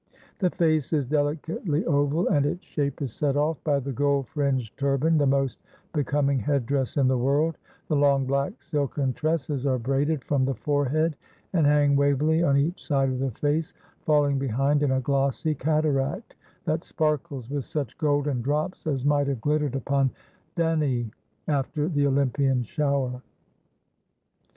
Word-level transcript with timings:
The 0.39 0.49
face 0.49 0.93
is 0.93 1.05
delicately 1.05 1.85
oval, 1.85 2.27
and 2.27 2.43
its 2.43 2.65
shape 2.65 3.03
is 3.03 3.13
set 3.13 3.37
off 3.37 3.63
by 3.63 3.77
the 3.79 3.91
gold 3.91 4.27
fringed 4.29 4.75
turban, 4.75 5.19
the 5.19 5.27
most 5.27 5.59
becoming 5.93 6.39
head 6.39 6.65
dress 6.65 6.97
in 6.97 7.07
the 7.07 7.19
world; 7.19 7.59
the 7.87 7.95
long, 7.95 8.25
black, 8.25 8.63
silken 8.63 9.13
tresses 9.13 9.63
are 9.67 9.77
braided 9.77 10.23
from 10.23 10.43
the 10.43 10.55
forehead, 10.55 11.15
and 11.53 11.67
hang 11.67 11.95
wavily 11.95 12.41
on 12.41 12.57
each 12.57 12.83
side 12.83 13.09
of 13.09 13.19
the 13.19 13.29
face, 13.29 13.75
falling 14.07 14.39
behind 14.39 14.81
in 14.81 14.93
a 14.93 14.99
glossy 15.01 15.53
cataract, 15.53 16.33
that 16.65 16.83
sparkles 16.83 17.47
with 17.51 17.63
such 17.65 17.95
golden 17.99 18.41
drops 18.41 18.87
as 18.87 19.05
might 19.05 19.27
have 19.27 19.39
glittered 19.39 19.75
upon 19.75 20.09
Danaë, 20.57 21.11
after 21.47 21.87
the 21.87 22.07
Olympian 22.07 22.63
shower. 22.63 23.21